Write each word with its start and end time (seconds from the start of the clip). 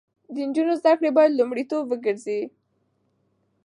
د 0.33 0.35
نجونو 0.49 0.73
زده 0.81 0.93
کړې 0.99 1.09
باید 1.17 1.37
لومړیتوب 1.39 1.83
وګرځي. 1.87 2.41